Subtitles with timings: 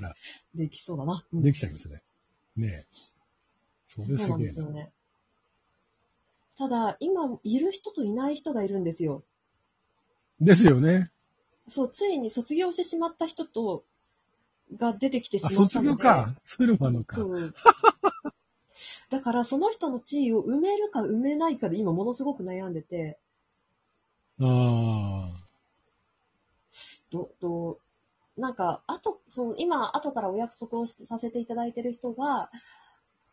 [0.00, 0.14] たら、
[0.54, 1.24] できそうだな。
[1.32, 2.02] うんできちゃいますよね。
[2.56, 2.86] ねえ。
[3.88, 4.38] それそうなん。
[4.40, 4.90] ですよね。
[6.56, 9.24] ただ、今、いる人といない人がいるんですよ。
[10.40, 11.10] ですよね。
[11.68, 13.84] そう、ついに卒業してしまった人と、
[14.76, 15.72] が出てきてしあ、まったので。
[15.72, 16.34] 卒業か。
[16.46, 17.16] そういうのもあるのか。
[17.16, 17.54] そう。
[19.10, 23.18] だから、その人の地位を埋めるか埋めないかで今ものすごく悩んでて、
[24.40, 25.30] あ
[27.10, 27.80] ど、どう、
[28.36, 32.50] なんか、あと、その、今、後からお約束をしさせていただいてる人が、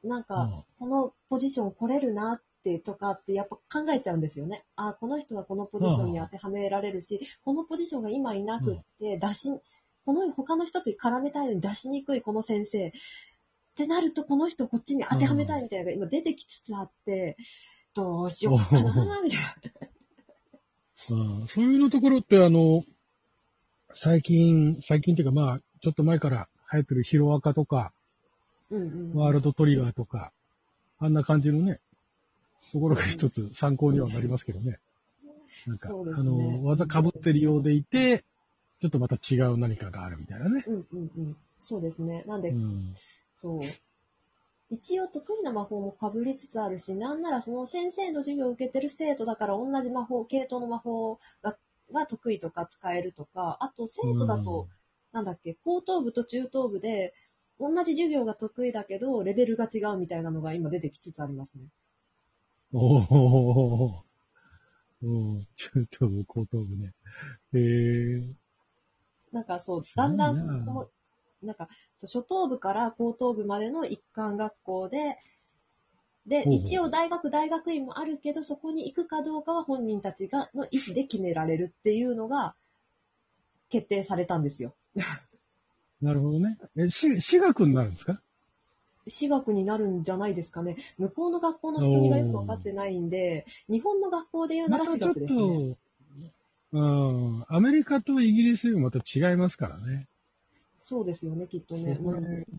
[0.03, 0.23] なんあ。
[0.23, 4.65] か、うんこのポジション来れるなってとかってやっぱ考えちゃうんですよね。
[4.75, 9.49] あ、この人はこのポジションに当てはめられるし、このポジションが今いなくって出し、
[10.05, 12.87] この他の人と絡めたいのに出しにくいこの先生。
[12.87, 12.93] っ
[13.75, 17.37] てなるとこの人こっちに当てはめたいみたいなのが今出てきつつあって、
[17.93, 19.55] どうしようかなみたいな。
[21.41, 22.83] うんそういうのところって、あの、
[23.95, 27.91] 最近、最近っていうかまあ、ちょっと前から流行ってるヒロアカとか、
[28.69, 29.13] うんうん。
[29.13, 30.31] ワールドトリガーとか、
[30.99, 31.79] あんな感じのね、
[32.71, 34.79] ところが一つ参考にはなりますけどね。
[35.67, 38.23] なんか、そうですあねの、技被ってるようでいて、
[38.81, 40.63] ちょっとまた違う何かがあるみたいなね。
[40.67, 41.37] うんうんうん。
[41.59, 42.23] そうですね。
[42.27, 42.93] なんで、うん。
[43.35, 43.61] そう。
[44.71, 51.57] 一応得意な魔法も被りつつあるし、なんならその先生の授業を受けてる生徒だから同じ魔法、系統の魔法が
[51.91, 54.67] が得意とか使えるとか、あと生徒だと、
[55.11, 57.13] なんだっけ、高等部と中等部で
[57.59, 61.65] 同じ授業が得意だけど、レベルが違うみたいなのが今出てきつつありますね。
[62.73, 62.79] うん。
[62.79, 62.85] お
[63.93, 64.05] お
[65.03, 66.93] お中等部、高等部ね。
[67.53, 68.35] へえ
[69.31, 70.89] なんかそう、だんだんなその、
[71.41, 71.69] なんか、
[72.01, 75.17] 初等部から高等部までの一貫学校で、
[76.27, 82.55] で、一応大学、大学院もあるけど、そこに行くかどうかは本人たちが、の意思で決められるっていうのが、
[83.69, 84.75] 決定されたんですよ。
[86.01, 86.57] なるほどね。
[86.77, 88.21] え、し、私学になるんですか？
[89.07, 90.77] 私学になるんじゃないですかね。
[90.97, 95.39] 向こうの学校の仕組みがよくわかってないんで、日本の学校で言うなら私またちょっ学ですね。
[95.39, 95.77] と、
[96.73, 100.07] うん、アメリカとイギリスよりまた違いますからね。
[100.91, 101.97] そうですよね、きっとね。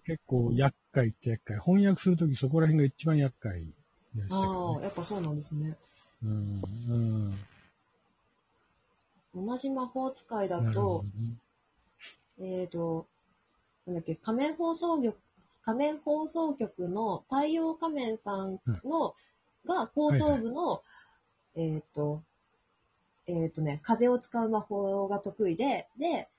[0.07, 1.59] 結構厄介っちゃ厄介。
[1.59, 3.61] 翻訳するときそこら辺が一番厄介
[4.15, 4.83] でしたけああ。
[4.83, 5.77] やっぱそうなんですね。
[6.25, 6.63] うん、
[9.35, 9.47] うん。
[9.47, 11.05] 同じ魔法使いだとど、
[12.39, 13.07] ねえっ、と、
[13.87, 15.15] なんだっけ、仮面放送局、
[15.61, 19.15] 仮面放送局の太陽仮面さんの、
[19.67, 20.83] が高等部の、
[21.55, 22.23] えっ、と、
[23.27, 26.31] えっ、とね、風を使う魔法が得意で、で、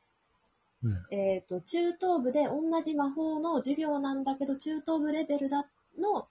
[0.83, 5.65] うんえっ、と、中等部で同じ魔法の授業なんだけど、中等部レベルだ
[5.97, 6.27] の、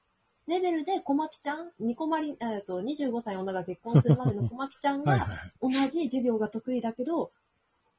[0.47, 5.87] レベルで小牧ちゃん、ニコマリ、えっ、と、25歳女が結婚するまでの 小牧ちゃんが、はいはいはい。
[5.87, 7.33] 同じ授業が得意だけど、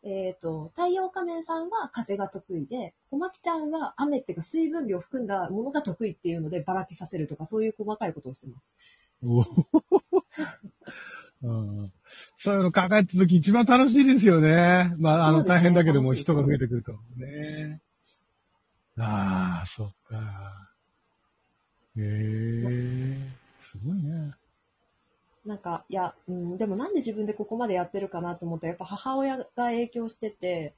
[0.04, 8.76] えっ、と、太陽仮面さんは風が得意で、小牧ちゃんは雨っていうか水分量を含んだものが得意っていうのでばらけさせるとか、そういう細かいことをしてます。
[11.44, 11.92] うん
[12.38, 14.94] そういうの考えたとき一番楽しいですよね。
[14.98, 16.94] まあ、あの、大変だけども人が増えてくると。
[17.18, 17.82] ね。
[18.98, 20.70] ああ、そっか。
[21.98, 23.18] へえ、
[23.62, 24.34] すごいね。
[25.46, 28.68] なんか、いや、うん、でもなんで自分でここまでやってるかなと思った。
[28.68, 30.74] ら、やっぱ母親が影響してて、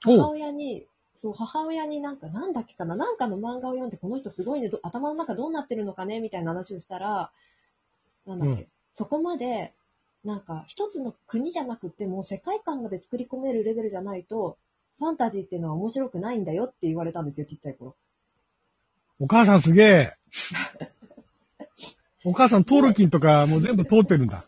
[0.00, 7.30] 母お親に、そう、母親になんか、なんだっけかな、なんかの漫画を読んで、この人すごいね、ど頭の中どうなってるのかね、みたいな話をしたら、
[8.26, 9.72] なんだっけ、うんそこまで、
[10.24, 14.56] なんか、一つの国じゃなくて、もう世界観まで作り込めるレベルじゃないと、
[14.98, 17.96] ファンタジーっていうのは面白くないんだよって言われたんですよ、ちっちゃい頃。
[19.18, 20.16] お母さんすげえ。
[22.24, 24.46] お母さん、トールキンとかもう全部通ってるんだ。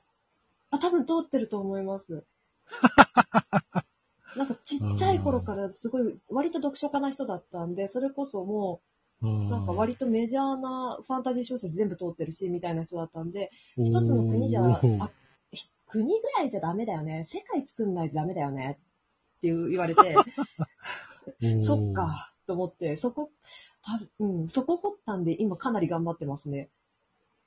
[0.71, 2.25] あ、多分通ってると思います。
[4.37, 8.94] なんかちっちゃい頃からすごい、割と読書家な人だったんで、それこそもう、
[9.25, 15.11] ななんか割とメジャーなファンタジー小説全部通ってるし、みたいな人だったんで、一つの国じゃ、あ
[15.53, 17.25] ひ国ぐらいじゃダメだよね。
[17.25, 18.79] 世界作んないとダメだよね。
[19.39, 20.15] っていう言われて、
[21.65, 21.93] そっ。
[21.93, 23.31] か、と思って、そこ、
[23.83, 26.69] 多分、うん、そこ掘ったんで、今かなり頑張ってますね。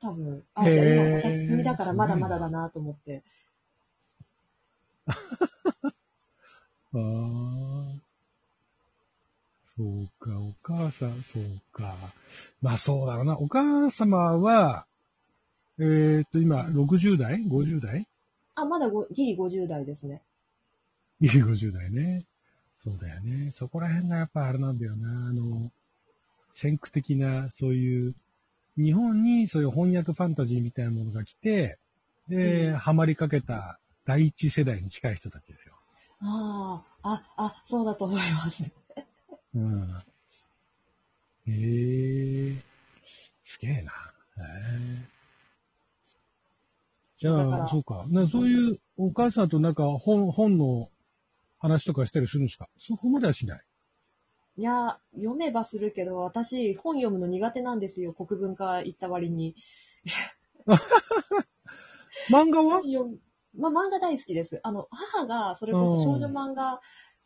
[0.02, 3.24] 多分、あ、じゃあ今私国だからまだまだだなと思って。
[5.08, 5.14] あ
[6.94, 8.07] あ。
[9.78, 11.96] そうか、お母さん、そうか。
[12.64, 13.38] まあそうだろうな。
[13.38, 14.88] お母様は、
[15.80, 18.08] えっ、と、今、60代 ?50 代？
[18.56, 20.24] あ、まだごギリ50代ですね。
[21.22, 22.26] いい50代ね。
[22.84, 23.52] そうだよね。
[23.52, 25.28] そこら辺がやっぱあれなんだよな。
[25.28, 25.72] あの、
[26.54, 28.16] 先駆的な、そういう、
[28.78, 31.78] 日本にそういう翻訳ファンタジーみたいなものが来て、
[32.28, 35.76] で、うんハマりかけた第一世代に近い人たちですよ。
[36.22, 38.72] ああ、あ、あ、そうだと思います。
[39.56, 40.04] うん。
[41.48, 42.56] ええ
[43.44, 43.92] すげえな。
[43.92, 43.94] へ
[44.42, 44.44] え
[47.20, 48.06] じゃあ、そうか。
[48.10, 50.90] なそういうお母さんとなんか本、本の
[51.58, 52.70] 話とかしたりするんですか？
[52.78, 53.62] そこまではしない。
[54.58, 58.14] いや、読めばするけど、私、本読むの苦手なんですよ。
[58.14, 59.56] 国文化行った割に。
[62.30, 62.82] 漫画は？
[63.58, 64.60] まあ、漫画大好きです。
[64.64, 66.80] あの、母が、それこそ少女漫画、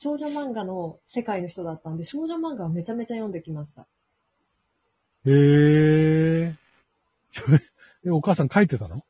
[0.03, 3.83] 少女漫画の世界の人だったんで、少女漫画をめちゃめちゃ読んできました。
[5.27, 5.31] へ
[6.47, 6.55] え。
[7.29, 7.59] そ れ
[8.07, 9.05] え、お母さん書いてたの？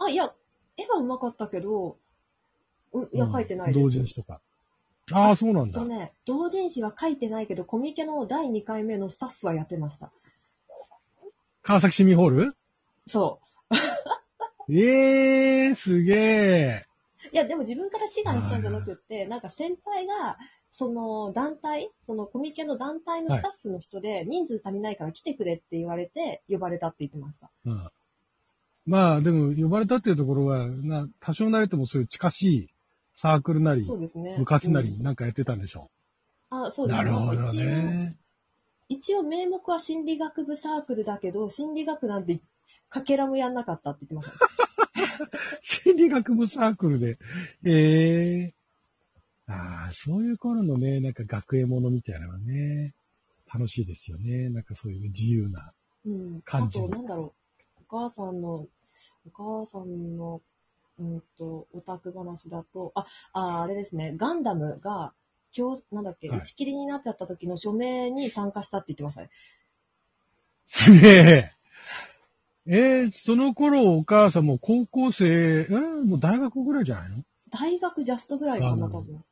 [0.00, 0.34] あ、いや、
[0.76, 1.98] 絵は上手かったけど、
[2.92, 3.80] ういや、うん書いてないです。
[3.80, 4.40] 同人誌とか。
[5.12, 5.86] ああ、そうなんだと。
[5.86, 10.10] ね、同人誌は書いてないけど、コミケの第2回目のスタッフはやってました。
[11.62, 12.56] 川崎市民ホール？
[13.06, 13.38] そ
[14.68, 14.74] う。
[14.74, 16.86] え えー、すげえ。
[17.32, 20.36] いや、でも自分から志願したんじゃなくって、なんか先輩が、
[20.70, 27.50] その団体、そのコミケの団体のスタッフの人で、人数足りないから来てくれって言われて、呼ばれたって言ってました。
[27.66, 27.90] うん。
[28.84, 32.68] まあ、でも、呼ばれたっていうところは、な、多少なりともそういう近しい
[33.14, 34.36] サークルなり、そうですね。
[34.38, 35.90] 部活なり、うんなんかやってたんでしょ
[36.50, 36.88] あ、そうう。
[36.88, 38.16] ですなるほどね。
[38.88, 42.40] 一応名目は心理学部サークルだけど、心理学なんて
[42.90, 44.38] かけらもやんなかったって言ってまし
[44.76, 44.81] た。
[45.62, 47.18] 心理学部サークルで。
[47.64, 48.54] ええ
[49.46, 52.94] ああ、そういう頃のね、なんか学園ものみたいなのはね、
[53.52, 54.48] 楽しいですよね。
[54.48, 55.72] なんかそういう自由な。
[56.06, 56.36] うん。
[56.38, 57.34] あ感じと、なんだろ
[57.78, 57.84] う。
[57.88, 58.66] お母さんの、
[59.26, 60.40] お母さんの、
[60.98, 64.14] うんと、オタク話だと、あ、あ、あれですね。
[64.16, 65.12] ガンダムが、
[65.56, 69.30] 今日、なんだっけ、はい打ち切りになっちゃった時の署名に参加したって言ってましたね。
[70.66, 71.52] すげえ。
[72.66, 77.24] えー、その頃お母さんも高校生、えー、もう大学ぐらいじゃないの？
[77.50, 79.22] 大学ジャストぐらいかな、多分。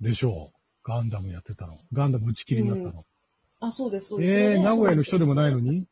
[0.00, 0.58] でしょう。
[0.84, 1.78] ガンダムやってたの。
[1.92, 3.04] ガンダム打ち切りになったの。
[3.60, 4.32] あ、そうです、そうです。
[4.32, 5.86] そえー、名古屋の人でもないのに？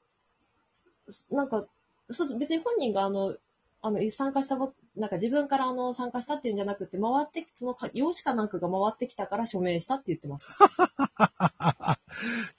[1.31, 1.65] なんか、
[2.11, 2.39] そうです。
[2.39, 3.37] 別に本人があの、
[3.83, 10.47] あの、参加したも、なんか自分からあの、参加したっていうんじゃなくて、回って、そのか、用紙かなんかが回ってきたから署名したって言ってます。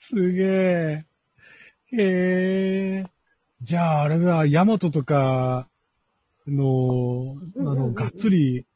[0.00, 1.04] すげえ。
[1.92, 3.11] へえ。
[3.62, 5.68] じゃあ、あれだ、ヤマトとか
[6.48, 8.66] の、あの、うんうんうんうんがっつり、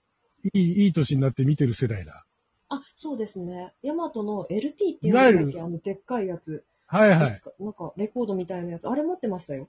[0.55, 2.25] いい、いい年になって見てる世代だ。
[2.69, 3.73] あ、そうですね。
[3.83, 6.65] ヤマトの LP っていいわゆるうんだっけあの、でっかいやつ。
[6.87, 7.31] はいはい。
[7.31, 8.89] でっかなんか、レコードみたいなやつ。
[8.89, 9.69] あれ持ってましたよ。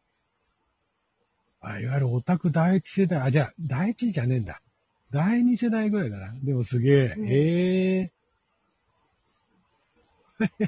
[1.62, 4.62] あいわゆるオタク第一世代、あ、じゃあ、第一じゃねえんだ。
[5.12, 6.34] 第二世代ぐらいだな。
[6.44, 7.16] でもすげえ。
[7.18, 8.12] うんへえ。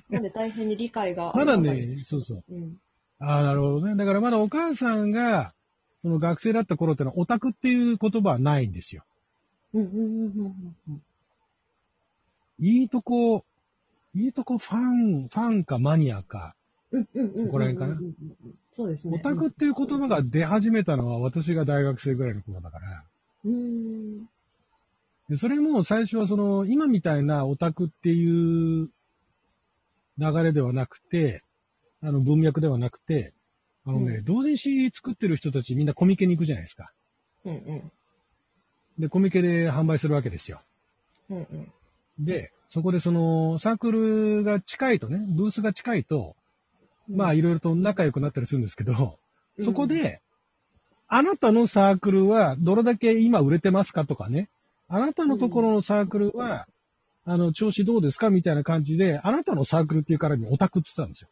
[0.10, 2.44] なんで大変に理解が まだねそうそう。
[2.50, 2.78] うん。
[3.20, 3.96] ああ、なるほどね。
[3.96, 5.54] だからまだお母さんが、
[6.02, 9.04] その学生だった頃ってのはオタクっていう言葉はないんですよ。
[9.74, 11.02] うんうんうんうんうん。
[12.60, 13.46] いいとこ、
[14.16, 16.56] いいとこファン、ファンかマニアか。
[16.92, 17.46] うんうんうんうんうんうん。
[17.46, 18.02] そこら辺かな
[18.72, 19.18] そうですね。
[19.18, 23.04] オタクっていう言葉が出始めたのは私が大学生ぐらいの頃だから。
[23.46, 23.54] うん。
[23.54, 24.30] うん。
[25.30, 28.90] でそれも最初はその、今みたいなオタクっていう
[30.18, 31.44] 流れではなくて、
[32.02, 33.34] あの文脈ではなくて、
[33.86, 36.92] あのね、うん同人誌作ってる人たちみんなコミケに行くじゃないですか。
[37.46, 37.92] うんうん。
[39.00, 40.62] で、コミケで販売するわけですよ。
[41.30, 41.72] うんうん。
[42.20, 46.36] で、そこでその、サークルが近いとね、ブースが近いと、
[47.10, 49.18] まあいろいろと仲良くなったりするんですけど、
[49.58, 50.22] うんそこ、で、
[51.10, 54.48] あなたのサークルはどれだけ今売れてますかとかね、
[54.88, 56.68] あなたのところのサークルは、
[57.26, 61.30] あの、調子どうですかみたいな感じで、あなたのサークルっていうからにオタクって言ってたんですよ。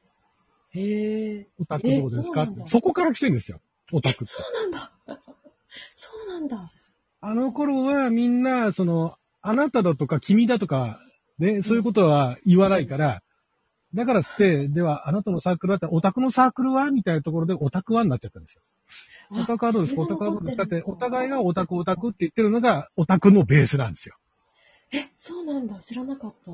[0.72, 1.48] へえ。
[1.60, 2.44] オタクどうですか？
[2.44, 3.60] ってえそこから来てるんですよ。
[3.94, 4.34] オタクって。
[4.34, 4.92] そうなんだ。
[5.96, 6.72] そうなんだ。
[7.22, 11.00] あの頃はみんな、その、あなただとか君だとか、
[11.40, 13.24] ね、そういうことは言わないから、
[13.94, 18.62] だからって、では、あなたのサークルだったら、オタクのサークルはみたいなところでオタクはになっちゃったんですよ。
[19.32, 20.02] オタクはどうですか？
[20.02, 20.64] オタクはどうですか？
[20.64, 24.16] って、お互いがオタクオタクって言ってるのが、オタクのベースなんですよ。
[24.92, 25.80] え、そうなんだ。
[25.80, 26.52] 知らなかった。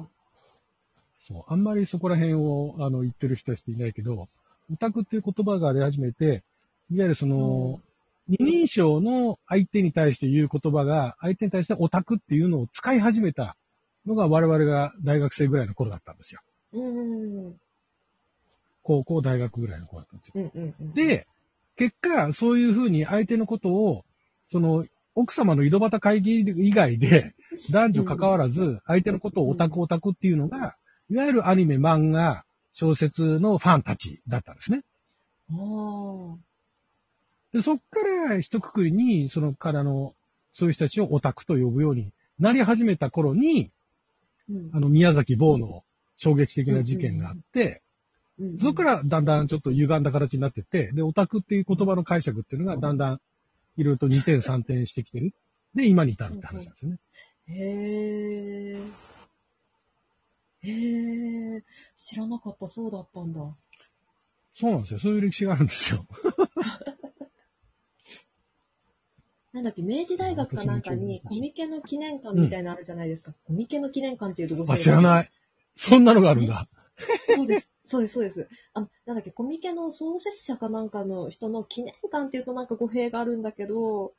[1.28, 1.44] そう。
[1.48, 4.28] あんまりそこら辺を、あの、言ってる人たちっていないけど、
[4.72, 6.44] オタクっていう言葉が出始めて、
[6.92, 7.82] いわゆるその、
[8.28, 13.56] 二人称の相手に対して言う言葉が、相手に対してオタクっていうのを使い始めた
[14.06, 16.42] のが我々が大学生ぐらいの頃だったんですよ。
[16.74, 17.48] うん。
[17.48, 17.56] うん
[18.86, 20.52] 高校、大学ぐらいの頃だったんですよ。
[20.54, 21.26] うんうん。、で、
[21.78, 24.04] 結果、そういうふうに相手のことを、
[24.48, 27.34] その、奥様の井戸端会議以外で、
[27.72, 30.76] 男女関わらず、相手のことをオタクオタクっていうのが、
[31.10, 34.84] いわゆるアニメ、漫画、小説のファンたちだったんですね。
[37.54, 40.16] で、そっから一括りに、そのからの、
[40.54, 43.72] そういう人たちをオタクと呼ぶようになり始めた頃に、
[44.50, 45.84] うんあの、宮崎坊の
[46.18, 47.82] 衝撃的な事件があって、
[48.40, 53.22] うんそこからだんだんちょっと歪んだ形になってって、で、オタクっていう言葉の解釈っていうのがだんだん
[53.78, 55.36] いろいろと2点3点してきてる。
[55.76, 56.98] で、今に至るって話なんですよね。
[57.48, 59.13] へー。
[60.64, 61.64] へー。
[61.96, 63.40] 知らなかった、そうだったんだ。
[64.56, 65.00] そうなんですよ。
[65.00, 66.06] そういう歴史があるんですよ。
[69.52, 73.34] なんだっけ、明治大学かなんかに コミケの記念館みたいなのあるじゃないですか。
[73.46, 75.30] コミケの記念館っていうとこあ、知らないい。
[75.76, 76.68] そんなのがあるんだ。
[77.28, 77.72] そうです。
[77.86, 78.50] そうです、そうです。
[78.74, 84.14] あ、なんだっけ、コミケの創設者かなんかの人の記念館っていうとなんか語弊があるんだけど、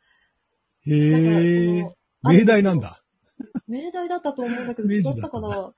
[0.86, 1.82] へえ。
[1.82, 3.02] の、命題なんだ。
[3.66, 5.74] 命題だったと思うんだけど、 明違ったかな？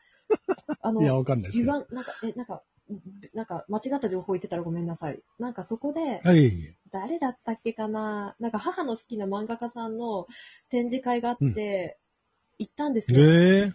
[0.83, 1.73] あのい、や、わかんないですけど。
[1.73, 2.63] 歪ん、なんか、え、なんか、
[3.35, 5.21] なんか、間違った情報言ってたらごめんなさい。
[5.39, 6.77] なんかそこで、はい。
[6.93, 8.37] 誰だったっけかな？
[8.39, 10.29] なんか母の好きな漫画家さんの
[10.71, 11.99] 展示会があって、
[12.59, 13.21] 行ったんですよ。
[13.21, 13.73] へえ。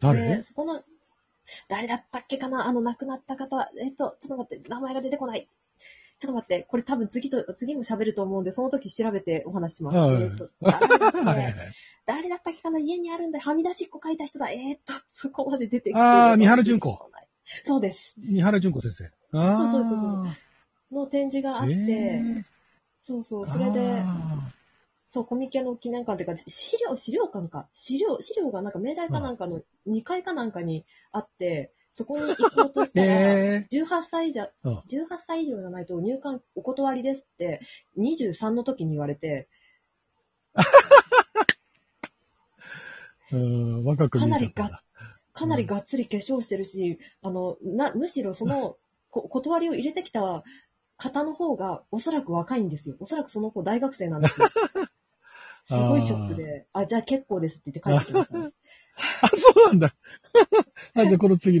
[0.00, 0.36] 誰？
[0.36, 0.82] で、そこの、
[1.68, 2.66] 誰だったっけかな？
[2.66, 5.48] あの亡くなった方、えっと、ちょっと待って、名前が出てこない。
[6.22, 9.96] ちょっと待って、これ多分次と、次も喋ると思うんで、その時調べてお話しします。
[9.96, 10.50] はいえっと、
[12.06, 12.62] 誰だったっけ？
[12.62, 12.78] かな？
[12.78, 13.44] 家にあるんだよ。
[13.44, 14.50] はみ出しっこ書いた人だ。
[14.50, 15.98] えーっと、そこまで出てきて。
[15.98, 16.96] あー三原純子。
[17.64, 18.14] そうです。
[18.18, 19.10] 三原純子先生。
[19.36, 19.56] ああ。
[19.56, 22.22] そうそうそうそうの展示があって、へ
[23.00, 24.52] そうそう、ーそれで、あ
[25.08, 27.66] そう、コミケの記念館っていうか、資料、資料館か。
[27.74, 37.60] 資料、資料がなんか明大かなんかの2階かなんかにあって、そこに行こうとしーたら、へ18歳以上、うん18歳以上じゃないと入館お断りですって、
[37.98, 39.48] 23の時に言われて、
[40.56, 40.56] え。
[43.36, 44.82] うん、若く見えちゃったんだ。
[45.32, 48.76] かなりがっつり化粧してるし、あの、な、むしろその、
[49.10, 50.44] こ断りを入れてきた
[50.96, 52.96] 方の方が、おそらく若いんですよ。
[53.00, 54.48] おそらくその子大学生なんですよ。
[55.64, 58.50] すごいショックで、あじゃあ結構ですって言って帰ってきましたね。
[59.22, 59.94] あ、そうなんだ。
[60.94, 61.60] あ、じゃあこの次